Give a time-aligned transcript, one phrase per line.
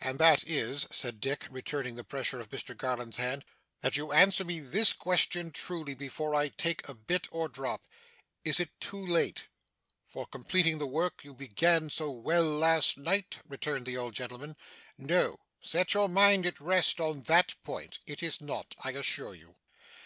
[0.00, 3.44] 'And that is,' said Dick, returning the pressure of Mr Garland's hand,
[3.82, 7.86] 'that you answer me this question truly, before I take a bit or drop.
[8.46, 9.48] Is it too late?'
[10.10, 14.56] 'For completing the work you began so well last night?' returned the old gentleman.
[14.96, 15.36] 'No.
[15.60, 17.98] Set your mind at rest on that point.
[18.06, 19.56] It is not, I assure you.